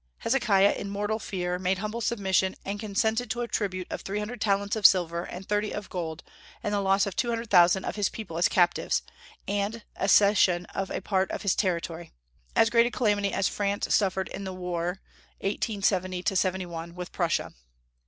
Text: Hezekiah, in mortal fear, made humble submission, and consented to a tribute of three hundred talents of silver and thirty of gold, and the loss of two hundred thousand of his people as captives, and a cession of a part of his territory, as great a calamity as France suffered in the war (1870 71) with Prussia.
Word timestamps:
Hezekiah, 0.17 0.71
in 0.71 0.89
mortal 0.89 1.19
fear, 1.19 1.59
made 1.59 1.77
humble 1.77 2.01
submission, 2.01 2.55
and 2.65 2.79
consented 2.79 3.29
to 3.29 3.41
a 3.41 3.47
tribute 3.47 3.85
of 3.91 4.01
three 4.01 4.17
hundred 4.17 4.41
talents 4.41 4.75
of 4.75 4.83
silver 4.87 5.23
and 5.25 5.47
thirty 5.47 5.71
of 5.71 5.91
gold, 5.91 6.23
and 6.63 6.73
the 6.73 6.79
loss 6.81 7.05
of 7.05 7.15
two 7.15 7.29
hundred 7.29 7.51
thousand 7.51 7.85
of 7.85 7.97
his 7.97 8.09
people 8.09 8.39
as 8.39 8.47
captives, 8.47 9.03
and 9.47 9.83
a 9.95 10.07
cession 10.09 10.65
of 10.73 10.89
a 10.89 11.01
part 11.03 11.29
of 11.29 11.43
his 11.43 11.53
territory, 11.53 12.11
as 12.55 12.71
great 12.71 12.87
a 12.87 12.89
calamity 12.89 13.31
as 13.31 13.47
France 13.47 13.93
suffered 13.93 14.27
in 14.29 14.43
the 14.43 14.53
war 14.53 14.99
(1870 15.41 16.33
71) 16.35 16.95
with 16.95 17.11
Prussia. 17.11 17.53